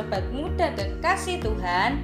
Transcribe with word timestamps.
sobat 0.00 0.24
muda 0.32 0.72
kekasih 0.80 1.44
Tuhan. 1.44 2.00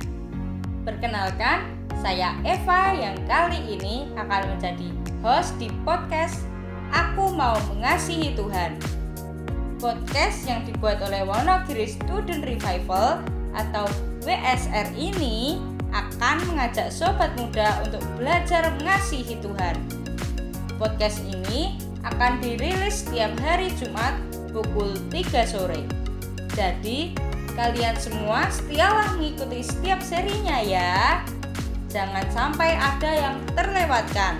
Perkenalkan, 0.84 1.64
saya 2.04 2.36
Eva 2.44 2.92
yang 2.92 3.16
kali 3.24 3.56
ini 3.72 4.04
akan 4.20 4.52
menjadi 4.52 4.92
host 5.24 5.56
di 5.56 5.72
podcast 5.80 6.44
Aku 6.92 7.32
Mau 7.32 7.56
Mengasihi 7.72 8.36
Tuhan. 8.36 8.76
Podcast 9.80 10.44
yang 10.44 10.60
dibuat 10.68 11.00
oleh 11.08 11.24
Wonogiri 11.24 11.88
Student 11.88 12.44
Revival 12.44 13.24
atau 13.56 13.88
WSR 14.28 14.92
ini 14.92 15.56
akan 15.96 16.44
mengajak 16.52 16.92
sobat 16.92 17.32
muda 17.40 17.80
untuk 17.80 18.04
belajar 18.20 18.76
mengasihi 18.76 19.40
Tuhan. 19.40 19.72
Podcast 20.76 21.24
ini 21.24 21.80
akan 22.04 22.44
dirilis 22.44 23.08
setiap 23.08 23.32
hari 23.40 23.72
Jumat 23.80 24.20
pukul 24.52 24.92
3 25.08 25.48
sore. 25.48 25.80
Jadi, 26.52 27.16
kalian 27.56 27.96
semua 27.96 28.46
setialah 28.52 29.16
mengikuti 29.16 29.64
setiap 29.64 29.98
serinya 30.04 30.60
ya. 30.60 31.24
Jangan 31.88 32.28
sampai 32.28 32.76
ada 32.76 33.10
yang 33.10 33.36
terlewatkan, 33.56 34.36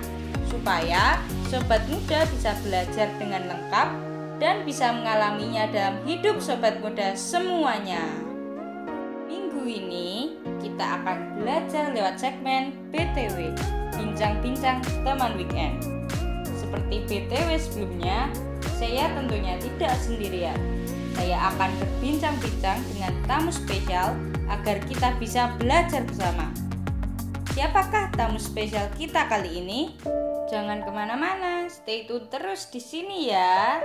supaya 0.52 1.16
sobat 1.48 1.80
muda 1.88 2.29
bisa 2.29 2.52
belajar 2.60 3.09
dengan 3.16 3.48
lengkap 3.48 3.88
dan 4.37 4.69
bisa 4.69 4.93
mengalaminya 4.93 5.65
dalam 5.73 5.97
hidup 6.05 6.37
sobat 6.45 6.77
muda 6.84 7.16
semuanya. 7.16 8.05
Minggu 9.24 9.65
ini 9.65 10.37
kita 10.60 11.01
akan 11.01 11.41
belajar 11.41 11.96
lewat 11.96 12.21
segmen 12.21 12.77
BTW, 12.93 13.57
Bincang-Bincang 13.96 14.85
Teman 15.01 15.41
Weekend. 15.41 15.96
Seperti 16.77 17.24
BTW 17.24 17.51
sebelumnya, 17.57 18.29
saya 18.77 19.09
tentunya 19.16 19.57
tidak 19.57 19.96
sendirian. 19.96 20.60
Saya 21.16 21.49
akan 21.49 21.73
berbincang-bincang 21.80 22.77
dengan 22.93 23.13
tamu 23.24 23.49
spesial 23.49 24.13
agar 24.52 24.77
kita 24.85 25.16
bisa 25.16 25.57
belajar 25.57 26.04
bersama. 26.04 26.52
Siapakah 27.57 28.13
tamu 28.13 28.37
spesial 28.37 28.93
kita 29.01 29.24
kali 29.24 29.65
ini? 29.65 29.97
Jangan 30.52 30.85
ke 30.85 30.91
mana-mana, 30.93 31.65
stay 31.73 32.04
tune 32.04 32.29
terus 32.29 32.69
di 32.69 32.85
sini 32.85 33.32
ya. 33.32 33.80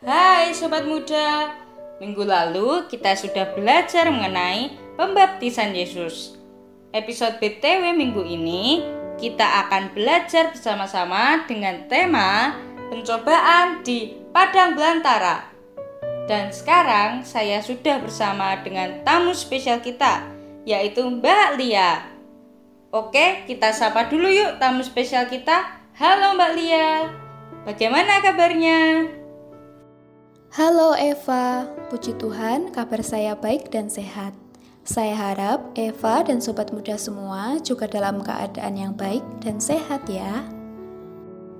Hai 0.00 0.56
sobat 0.56 0.88
muda, 0.88 1.52
minggu 2.00 2.24
lalu 2.24 2.88
kita 2.88 3.12
sudah 3.20 3.52
belajar 3.52 4.08
mengenai 4.08 4.72
pembaptisan 4.96 5.76
Yesus. 5.76 6.41
Episode 6.92 7.40
BTW 7.40 7.96
minggu 7.96 8.20
ini 8.20 8.84
kita 9.16 9.64
akan 9.64 9.96
belajar 9.96 10.52
bersama-sama 10.52 11.40
dengan 11.48 11.88
tema 11.88 12.52
pencobaan 12.92 13.80
di 13.80 14.12
Padang 14.28 14.76
Belantara. 14.76 15.40
Dan 16.28 16.52
sekarang 16.52 17.24
saya 17.24 17.64
sudah 17.64 17.96
bersama 17.96 18.60
dengan 18.60 19.00
tamu 19.08 19.32
spesial 19.32 19.80
kita, 19.80 20.20
yaitu 20.68 21.00
Mbak 21.00 21.48
Lia. 21.56 22.12
Oke, 22.92 23.48
kita 23.48 23.72
sapa 23.72 24.12
dulu 24.12 24.28
yuk 24.28 24.60
tamu 24.60 24.84
spesial 24.84 25.24
kita. 25.32 25.80
Halo 25.96 26.36
Mbak 26.36 26.52
Lia, 26.60 27.08
bagaimana 27.64 28.20
kabarnya? 28.20 29.08
Halo 30.52 30.92
Eva, 30.92 31.64
puji 31.88 32.20
Tuhan 32.20 32.68
kabar 32.68 33.00
saya 33.00 33.32
baik 33.32 33.72
dan 33.72 33.88
sehat. 33.88 34.41
Saya 34.82 35.14
harap 35.14 35.78
Eva 35.78 36.26
dan 36.26 36.42
sobat 36.42 36.74
muda 36.74 36.98
semua 36.98 37.54
juga 37.62 37.86
dalam 37.86 38.18
keadaan 38.18 38.74
yang 38.74 38.90
baik 38.98 39.22
dan 39.38 39.62
sehat 39.62 40.02
ya. 40.10 40.42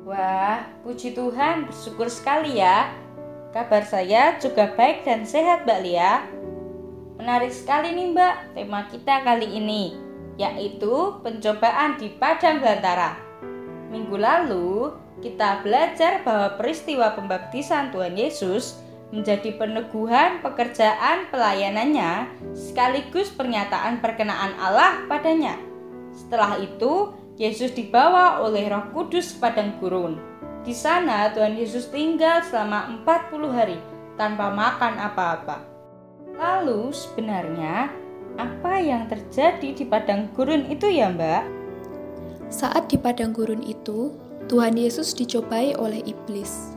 Wah, 0.03 0.67
puji 0.83 1.15
Tuhan, 1.15 1.71
bersyukur 1.71 2.11
sekali 2.11 2.59
ya. 2.59 2.91
Kabar 3.55 3.87
saya 3.87 4.43
juga 4.43 4.75
baik 4.75 5.07
dan 5.07 5.23
sehat, 5.23 5.63
Mbak 5.63 5.81
Lia. 5.87 6.27
Menarik 7.23 7.55
sekali 7.55 7.95
nih, 7.95 8.11
Mbak, 8.11 8.35
tema 8.59 8.91
kita 8.91 9.15
kali 9.23 9.47
ini, 9.55 9.95
yaitu 10.35 11.23
pencobaan 11.23 12.03
di 12.03 12.11
Padang 12.19 12.59
Belantara. 12.59 13.15
Minggu 13.95 14.19
lalu, 14.19 14.99
kita 15.23 15.63
belajar 15.63 16.27
bahwa 16.27 16.59
peristiwa 16.59 17.15
pembaptisan 17.15 17.95
Tuhan 17.95 18.19
Yesus 18.19 18.83
menjadi 19.13 19.55
peneguhan 19.61 20.41
pekerjaan 20.41 21.29
pelayanannya 21.29 22.33
sekaligus 22.57 23.29
pernyataan 23.29 24.01
perkenaan 24.01 24.57
Allah 24.57 25.05
padanya. 25.05 25.61
Setelah 26.17 26.57
itu, 26.59 27.13
Yesus 27.37 27.77
dibawa 27.77 28.41
oleh 28.41 28.73
Roh 28.73 28.89
Kudus 28.93 29.37
ke 29.37 29.45
padang 29.45 29.77
gurun. 29.81 30.17
Di 30.65 30.73
sana 30.73 31.29
Tuhan 31.33 31.57
Yesus 31.61 31.93
tinggal 31.93 32.41
selama 32.45 33.05
40 33.05 33.53
hari 33.53 33.79
tanpa 34.17 34.49
makan 34.53 34.95
apa-apa. 34.97 35.61
Lalu 36.37 36.93
sebenarnya 36.93 37.93
apa 38.41 38.81
yang 38.81 39.09
terjadi 39.13 39.77
di 39.77 39.85
padang 39.85 40.33
gurun 40.33 40.65
itu 40.73 40.89
ya 40.89 41.13
mbak? 41.13 41.45
Saat 42.49 42.93
di 42.93 42.97
padang 43.01 43.33
gurun 43.33 43.65
itu, 43.65 44.13
Tuhan 44.49 44.77
Yesus 44.77 45.17
dicobai 45.17 45.77
oleh 45.77 46.05
iblis. 46.05 46.77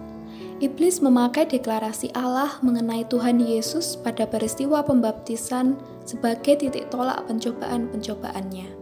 Iblis 0.66 0.98
memakai 0.98 1.46
deklarasi 1.46 2.10
Allah 2.18 2.58
mengenai 2.66 3.06
Tuhan 3.06 3.38
Yesus 3.38 4.02
pada 4.02 4.26
peristiwa 4.26 4.82
pembaptisan 4.82 5.78
sebagai 6.10 6.58
titik 6.58 6.90
tolak 6.90 7.22
pencobaan-pencobaannya. 7.30 8.74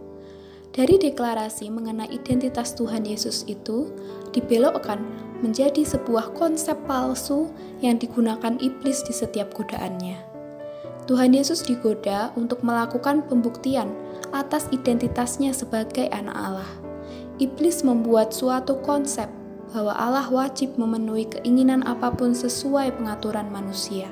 Dari 0.72 0.96
deklarasi 0.96 1.68
mengenai 1.68 2.08
identitas 2.08 2.72
Tuhan 2.72 3.04
Yesus 3.04 3.44
itu 3.52 3.92
dibelokkan 4.32 4.96
menjadi 5.44 5.84
sebuah 5.84 6.32
konsep 6.32 6.72
palsu 6.88 7.52
yang 7.84 8.00
digunakan 8.00 8.56
iblis 8.64 9.04
di 9.04 9.12
setiap 9.12 9.52
godaannya. 9.52 10.16
Tuhan 11.04 11.36
Yesus 11.36 11.68
digoda 11.68 12.32
untuk 12.32 12.64
melakukan 12.64 13.28
pembuktian 13.28 13.92
atas 14.32 14.72
identitasnya 14.72 15.52
sebagai 15.52 16.08
anak 16.16 16.32
Allah. 16.32 16.70
Iblis 17.36 17.84
membuat 17.84 18.32
suatu 18.32 18.80
konsep 18.80 19.28
bahwa 19.74 19.90
Allah 19.98 20.30
wajib 20.30 20.78
memenuhi 20.78 21.26
keinginan 21.26 21.82
apa 21.82 22.14
pun 22.14 22.30
sesuai 22.30 22.94
pengaturan 22.94 23.50
manusia. 23.50 24.06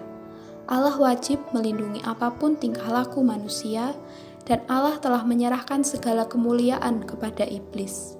Allah 0.66 0.98
wajib 0.98 1.38
melindungi 1.54 2.02
apa 2.02 2.34
pun 2.34 2.58
tingkah 2.58 2.90
laku 2.90 3.22
manusia, 3.22 3.94
dan 4.42 4.66
Allah 4.66 4.98
telah 4.98 5.22
menyerahkan 5.22 5.86
segala 5.86 6.26
kemuliaan 6.26 7.06
kepada 7.06 7.46
iblis. 7.46 8.18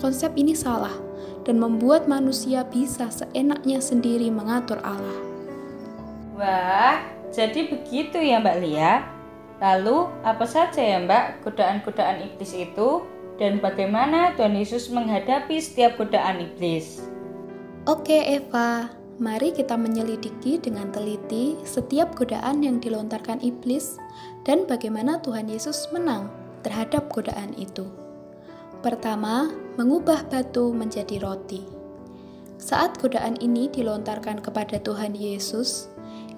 Konsep 0.00 0.32
ini 0.40 0.56
salah 0.56 0.96
dan 1.44 1.60
membuat 1.60 2.08
manusia 2.08 2.64
bisa 2.64 3.12
seenaknya 3.12 3.84
sendiri 3.84 4.32
mengatur 4.32 4.80
Allah. 4.80 5.18
Wah, 6.40 7.04
jadi 7.28 7.68
begitu 7.68 8.16
ya 8.16 8.40
Mbak 8.40 8.56
Lia. 8.64 9.04
Lalu, 9.58 10.08
apa 10.24 10.46
saja 10.48 10.80
ya 10.80 11.02
Mbak 11.04 11.44
godaan-godaan 11.44 12.24
iblis 12.32 12.54
itu? 12.56 13.04
Dan 13.38 13.62
bagaimana 13.62 14.34
Tuhan 14.34 14.58
Yesus 14.58 14.90
menghadapi 14.90 15.62
setiap 15.62 15.96
godaan 15.96 16.42
iblis. 16.42 17.06
Oke 17.86 18.20
Eva, 18.26 18.90
mari 19.22 19.54
kita 19.54 19.78
menyelidiki 19.78 20.60
dengan 20.60 20.90
teliti 20.92 21.56
setiap 21.62 22.12
godaan 22.18 22.60
yang 22.60 22.82
dilontarkan 22.82 23.40
iblis 23.40 23.96
dan 24.42 24.66
bagaimana 24.66 25.22
Tuhan 25.22 25.48
Yesus 25.48 25.88
menang 25.94 26.28
terhadap 26.66 27.08
godaan 27.08 27.54
itu. 27.56 27.86
Pertama, 28.82 29.50
mengubah 29.78 30.26
batu 30.28 30.70
menjadi 30.70 31.22
roti. 31.22 31.62
Saat 32.58 32.98
godaan 32.98 33.38
ini 33.38 33.70
dilontarkan 33.70 34.42
kepada 34.42 34.82
Tuhan 34.82 35.14
Yesus, 35.14 35.86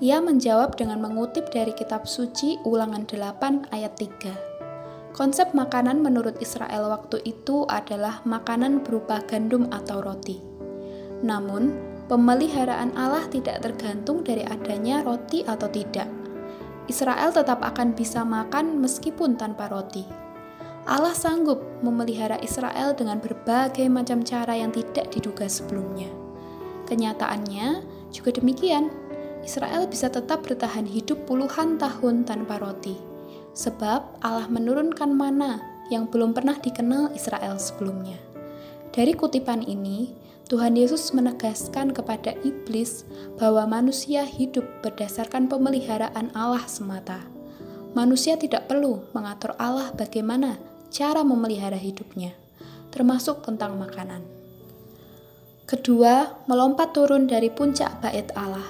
ia 0.00 0.20
menjawab 0.20 0.76
dengan 0.76 1.00
mengutip 1.00 1.48
dari 1.52 1.72
kitab 1.76 2.08
suci 2.08 2.60
Ulangan 2.64 3.04
8 3.08 3.72
ayat 3.72 3.92
3. 3.96 4.49
Konsep 5.10 5.50
makanan 5.58 6.06
menurut 6.06 6.38
Israel 6.38 6.86
waktu 6.86 7.18
itu 7.26 7.66
adalah 7.66 8.22
makanan 8.22 8.86
berupa 8.86 9.18
gandum 9.26 9.66
atau 9.74 9.98
roti. 9.98 10.38
Namun, 11.26 11.74
pemeliharaan 12.06 12.94
Allah 12.94 13.26
tidak 13.26 13.58
tergantung 13.58 14.22
dari 14.22 14.46
adanya 14.46 15.02
roti 15.02 15.42
atau 15.42 15.66
tidak. 15.66 16.06
Israel 16.86 17.34
tetap 17.34 17.58
akan 17.58 17.98
bisa 17.98 18.22
makan 18.22 18.78
meskipun 18.78 19.34
tanpa 19.34 19.66
roti. 19.66 20.06
Allah 20.86 21.12
sanggup 21.12 21.58
memelihara 21.82 22.38
Israel 22.38 22.94
dengan 22.94 23.18
berbagai 23.18 23.90
macam 23.90 24.22
cara 24.22 24.54
yang 24.54 24.70
tidak 24.70 25.10
diduga 25.10 25.50
sebelumnya. 25.50 26.08
Kenyataannya 26.86 27.82
juga 28.14 28.30
demikian. 28.38 28.90
Israel 29.42 29.90
bisa 29.90 30.06
tetap 30.06 30.46
bertahan 30.46 30.86
hidup 30.86 31.26
puluhan 31.26 31.82
tahun 31.82 32.28
tanpa 32.28 32.62
roti 32.62 33.09
sebab 33.54 34.20
Allah 34.22 34.46
menurunkan 34.46 35.10
mana 35.10 35.60
yang 35.90 36.06
belum 36.06 36.32
pernah 36.32 36.56
dikenal 36.56 37.12
Israel 37.12 37.58
sebelumnya. 37.58 38.16
Dari 38.90 39.14
kutipan 39.14 39.62
ini, 39.66 40.14
Tuhan 40.50 40.74
Yesus 40.74 41.14
menegaskan 41.14 41.94
kepada 41.94 42.34
iblis 42.42 43.06
bahwa 43.38 43.70
manusia 43.70 44.26
hidup 44.26 44.66
berdasarkan 44.82 45.46
pemeliharaan 45.46 46.34
Allah 46.34 46.66
semata. 46.66 47.22
Manusia 47.94 48.34
tidak 48.34 48.66
perlu 48.66 49.02
mengatur 49.14 49.54
Allah 49.62 49.94
bagaimana 49.94 50.58
cara 50.90 51.22
memelihara 51.22 51.78
hidupnya, 51.78 52.34
termasuk 52.90 53.46
tentang 53.46 53.78
makanan. 53.78 54.26
Kedua, 55.70 56.42
melompat 56.50 56.98
turun 56.98 57.30
dari 57.30 57.46
puncak 57.46 58.02
bait 58.02 58.34
Allah. 58.34 58.66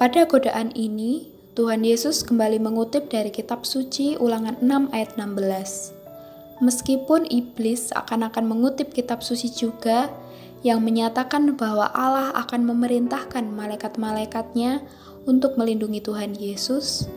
Pada 0.00 0.24
godaan 0.24 0.72
ini, 0.72 1.28
Tuhan 1.56 1.88
Yesus 1.88 2.20
kembali 2.20 2.60
mengutip 2.60 3.08
dari 3.08 3.32
kitab 3.32 3.64
suci 3.64 4.12
ulangan 4.20 4.60
6 4.60 4.92
ayat 4.92 5.16
16. 5.16 6.60
Meskipun 6.60 7.24
iblis 7.32 7.96
akan-akan 7.96 8.44
mengutip 8.44 8.92
kitab 8.92 9.24
suci 9.24 9.48
juga, 9.48 10.12
yang 10.60 10.84
menyatakan 10.84 11.56
bahwa 11.56 11.88
Allah 11.96 12.36
akan 12.36 12.60
memerintahkan 12.68 13.48
malaikat-malaikatnya 13.56 14.84
untuk 15.24 15.56
melindungi 15.56 16.04
Tuhan 16.04 16.36
Yesus. 16.36 17.08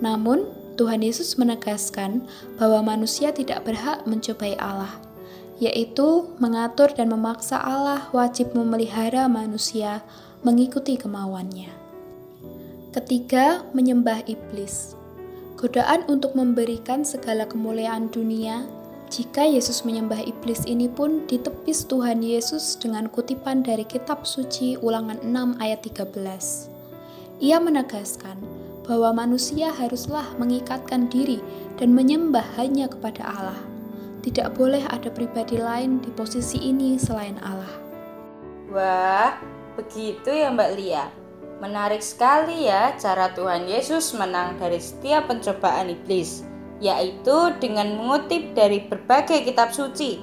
Namun, 0.00 0.48
Tuhan 0.80 1.04
Yesus 1.04 1.36
menegaskan 1.36 2.24
bahwa 2.56 2.96
manusia 2.96 3.28
tidak 3.28 3.68
berhak 3.68 4.08
mencobai 4.08 4.56
Allah, 4.56 4.96
yaitu 5.60 6.32
mengatur 6.40 6.88
dan 6.96 7.12
memaksa 7.12 7.60
Allah 7.60 8.08
wajib 8.16 8.56
memelihara 8.56 9.28
manusia 9.28 10.00
mengikuti 10.40 10.96
kemauannya. 10.96 11.81
Ketiga, 12.92 13.64
menyembah 13.72 14.20
iblis. 14.28 14.92
Godaan 15.56 16.04
untuk 16.12 16.36
memberikan 16.36 17.08
segala 17.08 17.48
kemuliaan 17.48 18.12
dunia 18.12 18.68
jika 19.08 19.48
Yesus 19.48 19.80
menyembah 19.88 20.20
iblis 20.20 20.68
ini 20.68 20.92
pun 20.92 21.24
ditepis 21.24 21.88
Tuhan 21.88 22.20
Yesus 22.20 22.76
dengan 22.76 23.08
kutipan 23.08 23.64
dari 23.64 23.88
kitab 23.88 24.28
suci 24.28 24.76
ulangan 24.76 25.24
6 25.24 25.56
ayat 25.64 25.80
13. 25.80 27.40
Ia 27.40 27.64
menegaskan 27.64 28.36
bahwa 28.84 29.24
manusia 29.24 29.72
haruslah 29.72 30.28
mengikatkan 30.36 31.08
diri 31.08 31.40
dan 31.80 31.96
menyembah 31.96 32.44
hanya 32.60 32.92
kepada 32.92 33.24
Allah. 33.24 33.60
Tidak 34.20 34.52
boleh 34.52 34.84
ada 34.92 35.08
pribadi 35.08 35.56
lain 35.56 36.04
di 36.04 36.12
posisi 36.12 36.60
ini 36.60 37.00
selain 37.00 37.40
Allah. 37.40 37.72
Wah, 38.68 39.40
begitu 39.80 40.28
ya 40.28 40.52
Mbak 40.52 40.72
Lia. 40.76 41.21
Menarik 41.62 42.02
sekali 42.02 42.66
ya 42.66 42.90
cara 42.98 43.30
Tuhan 43.38 43.70
Yesus 43.70 44.18
menang 44.18 44.58
dari 44.58 44.82
setiap 44.82 45.30
pencobaan 45.30 45.94
iblis 45.94 46.42
yaitu 46.82 47.54
dengan 47.62 47.94
mengutip 47.94 48.50
dari 48.58 48.82
berbagai 48.82 49.46
kitab 49.46 49.70
suci. 49.70 50.18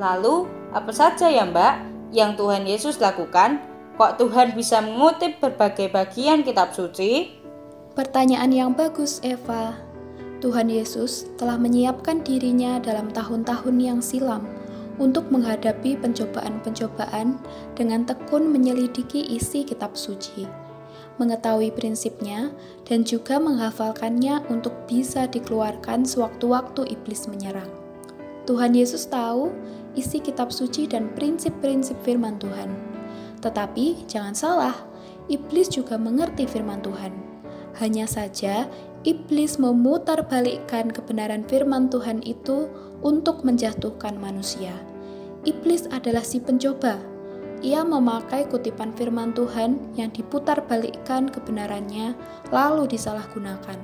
Lalu, 0.00 0.48
apa 0.72 0.88
saja 0.88 1.28
ya 1.28 1.44
Mbak 1.44 1.74
yang 2.16 2.32
Tuhan 2.40 2.64
Yesus 2.64 2.96
lakukan? 2.96 3.60
Kok 4.00 4.16
Tuhan 4.16 4.56
bisa 4.56 4.80
mengutip 4.80 5.36
berbagai 5.36 5.92
bagian 5.92 6.40
kitab 6.40 6.72
suci? 6.72 7.36
Pertanyaan 7.92 8.48
yang 8.48 8.72
bagus, 8.72 9.20
Eva. 9.20 9.76
Tuhan 10.40 10.72
Yesus 10.72 11.28
telah 11.36 11.60
menyiapkan 11.60 12.24
dirinya 12.24 12.80
dalam 12.80 13.12
tahun-tahun 13.12 13.76
yang 13.76 14.00
silam 14.00 14.48
untuk 14.98 15.30
menghadapi 15.30 15.98
pencobaan-pencobaan 15.98 17.38
dengan 17.74 18.06
tekun 18.06 18.50
menyelidiki 18.50 19.34
isi 19.34 19.66
kitab 19.66 19.98
suci 19.98 20.64
mengetahui 21.18 21.70
prinsipnya, 21.70 22.50
dan 22.86 23.06
juga 23.06 23.38
menghafalkannya 23.38 24.42
untuk 24.50 24.74
bisa 24.90 25.30
dikeluarkan 25.30 26.02
sewaktu-waktu 26.02 26.90
iblis 26.90 27.30
menyerang. 27.30 27.70
Tuhan 28.44 28.76
Yesus 28.76 29.08
tahu 29.08 29.54
isi 29.94 30.20
kitab 30.20 30.50
suci 30.50 30.90
dan 30.90 31.14
prinsip-prinsip 31.14 31.96
firman 32.02 32.36
Tuhan. 32.42 32.68
Tetapi 33.40 34.04
jangan 34.10 34.34
salah, 34.34 34.76
iblis 35.30 35.70
juga 35.70 35.96
mengerti 35.96 36.44
firman 36.44 36.82
Tuhan. 36.82 37.33
Hanya 37.78 38.06
saja, 38.06 38.70
iblis 39.02 39.58
memutarbalikkan 39.58 40.94
kebenaran 40.94 41.42
firman 41.46 41.90
Tuhan 41.90 42.22
itu 42.22 42.70
untuk 43.02 43.42
menjatuhkan 43.42 44.16
manusia. 44.18 44.72
Iblis 45.44 45.90
adalah 45.92 46.24
si 46.24 46.40
pencoba, 46.40 46.96
ia 47.64 47.80
memakai 47.80 48.44
kutipan 48.44 48.92
firman 48.92 49.32
Tuhan 49.32 49.96
yang 49.96 50.12
diputar 50.12 50.68
balikkan 50.68 51.32
kebenarannya 51.32 52.12
lalu 52.52 52.84
disalahgunakan. 52.92 53.80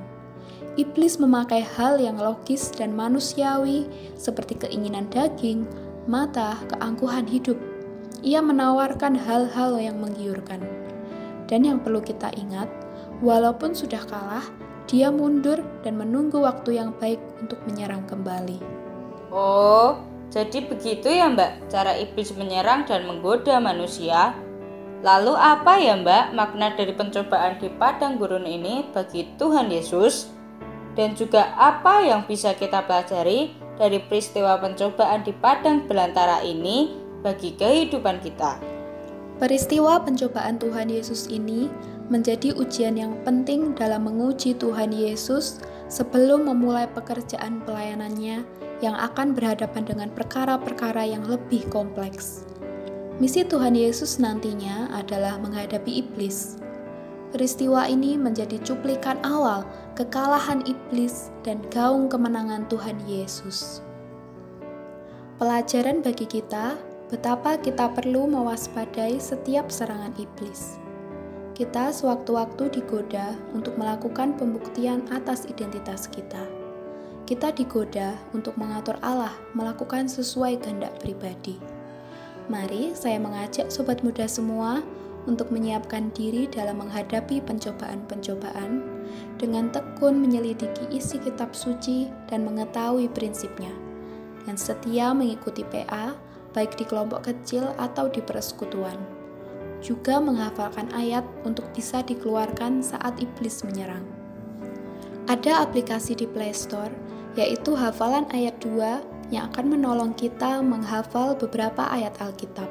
Iblis 0.77 1.17
memakai 1.17 1.65
hal 1.65 1.97
yang 1.97 2.21
logis 2.21 2.69
dan 2.77 2.93
manusiawi 2.93 3.89
seperti 4.13 4.61
keinginan 4.61 5.09
daging, 5.09 5.65
mata, 6.05 6.61
keangkuhan 6.69 7.25
hidup. 7.25 7.57
Ia 8.21 8.39
menawarkan 8.45 9.17
hal-hal 9.17 9.81
yang 9.81 9.97
menggiurkan. 9.97 10.61
Dan 11.49 11.65
yang 11.65 11.81
perlu 11.81 12.05
kita 12.05 12.29
ingat, 12.37 12.69
walaupun 13.21 13.71
sudah 13.77 14.01
kalah, 14.09 14.43
dia 14.89 15.13
mundur 15.13 15.61
dan 15.85 15.95
menunggu 15.95 16.41
waktu 16.41 16.81
yang 16.81 16.91
baik 16.97 17.21
untuk 17.39 17.61
menyerang 17.69 18.03
kembali. 18.09 18.59
Oh, 19.31 20.03
jadi 20.33 20.67
begitu 20.67 21.07
ya 21.07 21.31
mbak 21.31 21.71
cara 21.71 21.95
iblis 21.95 22.35
menyerang 22.35 22.83
dan 22.83 23.07
menggoda 23.07 23.61
manusia? 23.63 24.35
Lalu 25.01 25.33
apa 25.33 25.79
ya 25.79 25.95
mbak 25.95 26.35
makna 26.35 26.75
dari 26.75 26.91
pencobaan 26.91 27.57
di 27.61 27.71
padang 27.71 28.19
gurun 28.19 28.43
ini 28.43 28.91
bagi 28.91 29.31
Tuhan 29.39 29.71
Yesus? 29.71 30.27
Dan 30.91 31.15
juga 31.15 31.55
apa 31.55 32.03
yang 32.03 32.27
bisa 32.27 32.51
kita 32.51 32.83
pelajari 32.83 33.55
dari 33.79 34.03
peristiwa 34.03 34.59
pencobaan 34.59 35.23
di 35.23 35.31
padang 35.31 35.87
belantara 35.87 36.43
ini 36.43 36.91
bagi 37.23 37.55
kehidupan 37.55 38.19
kita? 38.19 38.59
Peristiwa 39.39 40.03
pencobaan 40.03 40.59
Tuhan 40.59 40.91
Yesus 40.91 41.31
ini 41.31 41.71
menjadi 42.11 42.51
ujian 42.59 42.99
yang 42.99 43.15
penting 43.23 43.71
dalam 43.71 44.03
menguji 44.03 44.51
Tuhan 44.59 44.91
Yesus 44.91 45.63
sebelum 45.87 46.43
memulai 46.51 46.83
pekerjaan 46.91 47.63
pelayanannya 47.63 48.43
yang 48.83 48.95
akan 48.99 49.31
berhadapan 49.31 49.87
dengan 49.87 50.09
perkara-perkara 50.11 51.07
yang 51.07 51.23
lebih 51.23 51.63
kompleks. 51.71 52.43
Misi 53.23 53.47
Tuhan 53.47 53.79
Yesus 53.79 54.19
nantinya 54.19 54.91
adalah 54.91 55.39
menghadapi 55.39 56.03
iblis. 56.03 56.59
Peristiwa 57.31 57.87
ini 57.87 58.19
menjadi 58.19 58.59
cuplikan 58.59 59.15
awal 59.23 59.63
kekalahan 59.95 60.67
iblis 60.67 61.31
dan 61.47 61.63
gaung 61.71 62.11
kemenangan 62.11 62.67
Tuhan 62.67 62.99
Yesus. 63.07 63.79
Pelajaran 65.39 66.03
bagi 66.03 66.27
kita 66.27 66.75
betapa 67.07 67.55
kita 67.55 67.87
perlu 67.95 68.27
mewaspadai 68.27 69.15
setiap 69.15 69.71
serangan 69.71 70.11
iblis. 70.19 70.81
Kita 71.61 71.93
sewaktu-waktu 71.93 72.73
digoda 72.73 73.37
untuk 73.53 73.77
melakukan 73.77 74.33
pembuktian 74.33 75.05
atas 75.13 75.45
identitas 75.45 76.09
kita 76.09 76.41
kita 77.31 77.47
digoda 77.55 78.19
untuk 78.35 78.59
mengatur 78.59 78.99
Allah 78.99 79.31
melakukan 79.55 80.11
sesuai 80.11 80.59
kehendak 80.59 80.91
pribadi. 80.99 81.55
Mari 82.51 82.91
saya 82.91 83.23
mengajak 83.23 83.71
sobat 83.71 84.03
muda 84.03 84.27
semua 84.27 84.83
untuk 85.29 85.47
menyiapkan 85.47 86.11
diri 86.11 86.51
dalam 86.51 86.83
menghadapi 86.83 87.39
pencobaan-pencobaan 87.45 88.83
dengan 89.39 89.71
tekun 89.71 90.19
menyelidiki 90.19 90.91
isi 90.91 91.23
kitab 91.23 91.55
suci 91.55 92.11
dan 92.27 92.43
mengetahui 92.43 93.07
prinsipnya, 93.15 93.71
dan 94.43 94.59
setia 94.59 95.15
mengikuti 95.15 95.63
PA 95.63 96.11
baik 96.51 96.75
di 96.75 96.83
kelompok 96.83 97.31
kecil 97.31 97.71
atau 97.79 98.11
di 98.11 98.19
persekutuan. 98.19 98.97
Juga 99.81 100.21
menghafalkan 100.21 100.93
ayat 100.93 101.25
untuk 101.41 101.65
bisa 101.73 102.05
dikeluarkan 102.05 102.85
saat 102.85 103.17
iblis 103.17 103.65
menyerang. 103.65 104.05
Ada 105.25 105.65
aplikasi 105.65 106.13
di 106.13 106.29
Play 106.29 106.53
Store 106.53 106.93
yaitu 107.35 107.73
hafalan 107.75 108.27
ayat 108.35 108.55
2 108.59 109.31
yang 109.31 109.47
akan 109.49 109.71
menolong 109.71 110.11
kita 110.13 110.59
menghafal 110.59 111.33
beberapa 111.39 111.87
ayat 111.87 112.11
Alkitab. 112.19 112.67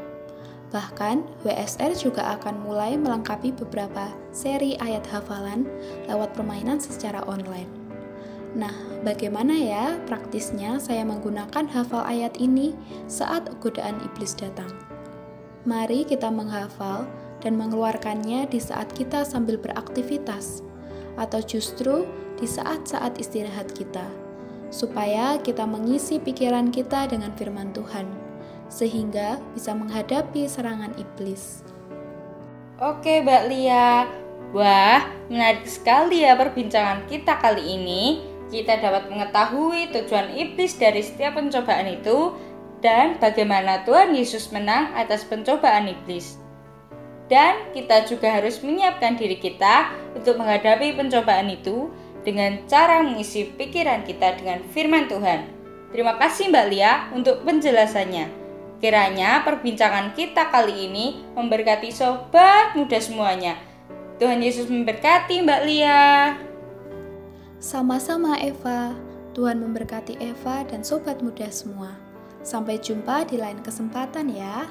Bahkan, 0.71 1.43
WSR 1.43 1.99
juga 1.99 2.38
akan 2.38 2.62
mulai 2.62 2.95
melengkapi 2.95 3.50
beberapa 3.50 4.12
seri 4.31 4.79
ayat 4.79 5.02
hafalan 5.11 5.67
lewat 6.07 6.31
permainan 6.37 6.79
secara 6.79 7.26
online. 7.26 7.67
Nah, 8.55 8.71
bagaimana 9.02 9.55
ya 9.55 9.99
praktisnya 10.07 10.79
saya 10.79 11.02
menggunakan 11.02 11.67
hafal 11.71 12.07
ayat 12.07 12.38
ini 12.38 12.75
saat 13.11 13.50
godaan 13.59 13.99
iblis 14.07 14.38
datang? 14.38 14.71
Mari 15.69 16.09
kita 16.09 16.33
menghafal 16.33 17.05
dan 17.45 17.57
mengeluarkannya 17.61 18.49
di 18.49 18.61
saat 18.61 18.88
kita 18.97 19.29
sambil 19.29 19.61
beraktivitas, 19.61 20.64
atau 21.21 21.40
justru 21.45 22.09
di 22.40 22.49
saat-saat 22.49 23.21
istirahat 23.21 23.69
kita 23.76 24.09
supaya 24.71 25.35
kita 25.43 25.67
mengisi 25.67 26.23
pikiran 26.23 26.71
kita 26.71 27.11
dengan 27.11 27.35
firman 27.35 27.75
Tuhan, 27.75 28.07
sehingga 28.71 29.43
bisa 29.52 29.75
menghadapi 29.75 30.47
serangan 30.47 30.95
iblis. 30.97 31.67
Oke, 32.79 33.21
Mbak 33.21 33.43
Lia. 33.50 34.07
Wah, 34.50 35.05
menarik 35.31 35.67
sekali 35.67 36.26
ya 36.26 36.35
perbincangan 36.38 37.07
kita 37.11 37.38
kali 37.38 37.76
ini. 37.76 38.02
Kita 38.50 38.83
dapat 38.83 39.07
mengetahui 39.07 39.95
tujuan 39.95 40.35
iblis 40.35 40.75
dari 40.75 41.07
setiap 41.07 41.38
pencobaan 41.38 41.87
itu 41.87 42.35
dan 42.81 43.21
bagaimana 43.21 43.85
Tuhan 43.85 44.17
Yesus 44.17 44.49
menang 44.53 44.93
atas 44.97 45.25
pencobaan 45.25 45.89
iblis. 45.89 46.41
Dan 47.31 47.71
kita 47.71 48.11
juga 48.11 48.43
harus 48.43 48.59
menyiapkan 48.59 49.15
diri 49.15 49.39
kita 49.39 49.95
untuk 50.19 50.35
menghadapi 50.41 50.99
pencobaan 50.99 51.47
itu 51.47 51.93
dengan 52.27 52.67
cara 52.67 53.01
mengisi 53.07 53.47
pikiran 53.55 54.03
kita 54.03 54.35
dengan 54.41 54.67
firman 54.75 55.07
Tuhan. 55.07 55.47
Terima 55.95 56.19
kasih 56.19 56.51
Mbak 56.51 56.67
Lia 56.75 56.93
untuk 57.15 57.47
penjelasannya. 57.47 58.27
Kiranya 58.81 59.45
perbincangan 59.45 60.17
kita 60.17 60.49
kali 60.49 60.91
ini 60.91 61.23
memberkati 61.37 61.93
sobat 61.93 62.75
muda 62.75 62.99
semuanya. 62.99 63.55
Tuhan 64.19 64.41
Yesus 64.43 64.67
memberkati 64.67 65.45
Mbak 65.45 65.61
Lia. 65.69 66.01
Sama-sama 67.61 68.41
Eva. 68.41 68.97
Tuhan 69.37 69.63
memberkati 69.63 70.19
Eva 70.19 70.67
dan 70.67 70.83
sobat 70.83 71.23
muda 71.23 71.47
semua. 71.53 72.10
Sampai 72.40 72.80
jumpa 72.80 73.28
di 73.28 73.37
lain 73.37 73.61
kesempatan 73.61 74.32
ya. 74.32 74.64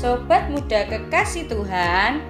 Sobat 0.00 0.48
muda 0.48 0.88
kekasih 0.88 1.50
Tuhan, 1.50 2.24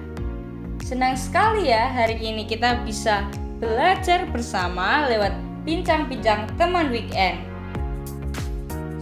senang 0.83 1.15
sekali 1.15 1.71
ya 1.71 1.87
hari 1.87 2.19
ini 2.19 2.43
kita 2.43 2.83
bisa 2.83 3.29
belajar 3.63 4.27
bersama 4.27 5.07
lewat 5.07 5.31
bincang-bincang 5.63 6.49
teman 6.59 6.89
weekend. 6.91 7.39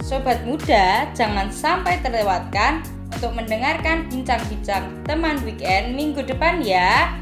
Sobat 0.04 0.44
muda, 0.46 1.08
jangan 1.16 1.50
sampai 1.50 1.98
terlewatkan 1.98 2.84
untuk 3.20 3.36
mendengarkan 3.36 4.08
bincang-bincang 4.08 5.04
teman 5.04 5.36
weekend 5.44 5.92
minggu 5.92 6.24
depan 6.24 6.64
ya. 6.64 7.12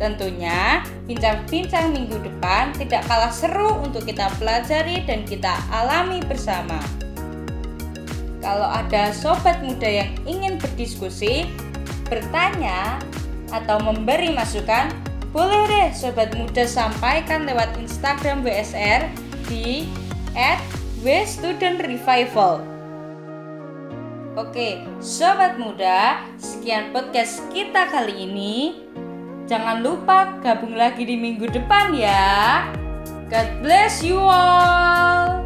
Tentunya, 0.00 0.80
bincang-bincang 1.04 1.92
minggu 1.92 2.24
depan 2.24 2.72
tidak 2.80 3.04
kalah 3.04 3.28
seru 3.28 3.76
untuk 3.84 4.08
kita 4.08 4.32
pelajari 4.40 5.04
dan 5.04 5.28
kita 5.28 5.52
alami 5.68 6.24
bersama. 6.24 6.80
Kalau 8.40 8.64
ada 8.64 9.12
sobat 9.12 9.60
muda 9.60 9.84
yang 9.84 10.16
ingin 10.24 10.56
berdiskusi, 10.56 11.44
bertanya, 12.08 12.96
atau 13.52 13.76
memberi 13.76 14.32
masukan, 14.32 14.88
boleh 15.36 15.68
deh 15.68 15.92
sobat 15.92 16.32
muda 16.32 16.64
sampaikan 16.64 17.44
lewat 17.44 17.76
Instagram 17.76 18.40
WSR 18.40 19.04
di 19.52 19.84
@wstudentrevival. 21.04 22.71
Oke, 24.32 24.80
sobat 24.96 25.60
muda, 25.60 26.24
sekian 26.40 26.88
podcast 26.88 27.44
kita 27.52 27.84
kali 27.92 28.24
ini. 28.24 28.80
Jangan 29.44 29.84
lupa 29.84 30.40
gabung 30.40 30.72
lagi 30.72 31.04
di 31.04 31.20
minggu 31.20 31.52
depan 31.52 31.92
ya. 31.92 32.64
God 33.28 33.48
bless 33.60 34.00
you 34.00 34.16
all. 34.16 35.41